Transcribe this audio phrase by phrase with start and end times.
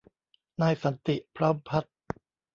[0.61, 1.95] นายสันติ พร้อมพัฒน์